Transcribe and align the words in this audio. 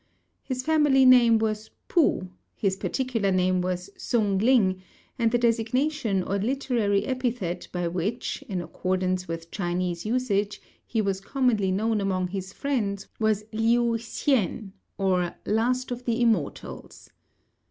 His 0.41 0.63
family 0.63 1.05
name 1.05 1.37
was 1.37 1.69
P'u; 1.87 2.29
his 2.55 2.75
particular 2.75 3.31
name 3.31 3.61
was 3.61 3.91
Sung 3.95 4.39
ling; 4.39 4.81
and 5.19 5.29
the 5.29 5.37
designation 5.37 6.23
or 6.23 6.39
literary 6.39 7.05
epithet 7.05 7.67
by 7.71 7.87
which, 7.87 8.41
in 8.49 8.61
accordance 8.61 9.27
with 9.27 9.51
Chinese 9.51 10.03
usage, 10.03 10.59
he 10.87 11.03
was 11.03 11.21
commonly 11.21 11.71
known 11.71 12.01
among 12.01 12.29
his 12.29 12.51
friends, 12.51 13.09
was 13.19 13.45
Liu 13.53 13.95
hsien, 13.99 14.71
or 14.97 15.35
"Last 15.45 15.91
of 15.91 16.05
the 16.05 16.19
Immortals." 16.19 17.11